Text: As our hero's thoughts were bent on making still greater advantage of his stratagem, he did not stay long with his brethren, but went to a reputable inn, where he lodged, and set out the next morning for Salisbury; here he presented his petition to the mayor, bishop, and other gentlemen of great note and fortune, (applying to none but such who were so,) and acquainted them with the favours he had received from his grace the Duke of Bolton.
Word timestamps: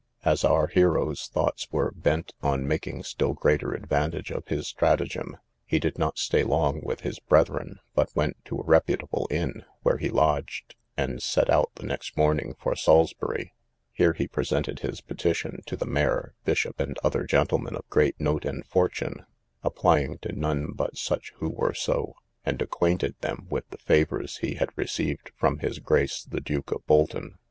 As 0.25 0.43
our 0.43 0.65
hero's 0.65 1.27
thoughts 1.27 1.67
were 1.71 1.91
bent 1.91 2.33
on 2.41 2.67
making 2.67 3.03
still 3.03 3.33
greater 3.35 3.75
advantage 3.75 4.31
of 4.31 4.47
his 4.47 4.67
stratagem, 4.67 5.37
he 5.63 5.77
did 5.77 5.99
not 5.99 6.17
stay 6.17 6.41
long 6.41 6.81
with 6.83 7.01
his 7.01 7.19
brethren, 7.19 7.77
but 7.93 8.09
went 8.15 8.43
to 8.45 8.57
a 8.57 8.63
reputable 8.63 9.27
inn, 9.29 9.63
where 9.83 9.97
he 9.99 10.09
lodged, 10.09 10.73
and 10.97 11.21
set 11.21 11.51
out 11.51 11.69
the 11.75 11.85
next 11.85 12.17
morning 12.17 12.55
for 12.59 12.75
Salisbury; 12.75 13.53
here 13.91 14.13
he 14.13 14.27
presented 14.27 14.79
his 14.79 15.01
petition 15.01 15.61
to 15.67 15.75
the 15.77 15.85
mayor, 15.85 16.33
bishop, 16.45 16.79
and 16.79 16.97
other 17.03 17.23
gentlemen 17.25 17.75
of 17.75 17.87
great 17.91 18.19
note 18.19 18.43
and 18.43 18.65
fortune, 18.65 19.27
(applying 19.63 20.17
to 20.17 20.31
none 20.31 20.71
but 20.71 20.97
such 20.97 21.31
who 21.35 21.47
were 21.47 21.75
so,) 21.75 22.15
and 22.43 22.59
acquainted 22.59 23.13
them 23.21 23.45
with 23.51 23.69
the 23.69 23.77
favours 23.77 24.37
he 24.37 24.55
had 24.55 24.75
received 24.75 25.29
from 25.37 25.59
his 25.59 25.77
grace 25.77 26.23
the 26.23 26.41
Duke 26.41 26.71
of 26.71 26.83
Bolton. 26.87 27.37